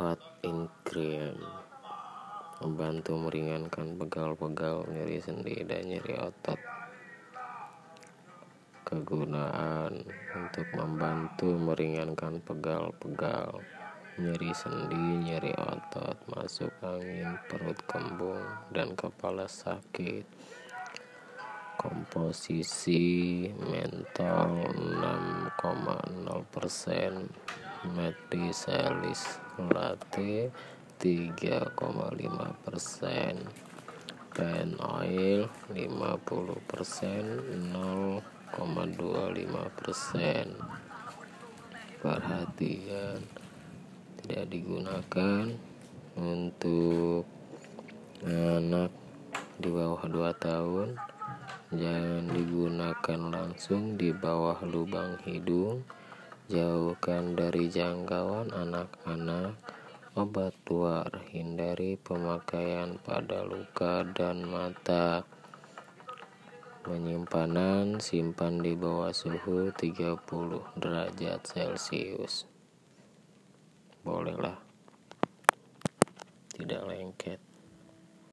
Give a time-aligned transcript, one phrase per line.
[0.00, 0.16] Hot
[0.88, 1.36] cream
[2.64, 6.56] membantu meringankan pegal-pegal nyeri sendi dan nyeri otot
[8.88, 9.92] kegunaan
[10.32, 13.60] untuk membantu meringankan pegal-pegal
[14.16, 18.40] nyeri sendi, nyeri otot, masuk angin, perut kembung,
[18.72, 20.24] dan kepala sakit
[21.76, 24.56] komposisi mental
[25.52, 27.28] 6,0% persen
[27.88, 30.46] metrisalis latte
[31.02, 31.74] 3,5
[32.62, 33.34] persen
[34.38, 37.24] dan oil 50 persen
[37.74, 38.22] 0,25
[39.78, 40.46] persen
[41.98, 43.18] perhatian
[44.22, 45.50] tidak digunakan
[46.14, 47.26] untuk
[48.22, 48.94] anak
[49.58, 50.88] di bawah 2 tahun
[51.74, 55.82] jangan digunakan langsung di bawah lubang hidung
[56.50, 59.54] Jauhkan dari jangkauan anak-anak,
[60.18, 65.22] obat luar, hindari pemakaian pada luka dan mata.
[66.82, 70.18] Penyimpanan simpan di bawah suhu 30
[70.82, 72.42] derajat Celcius.
[74.02, 74.58] Bolehlah.
[76.58, 77.51] Tidak lengket.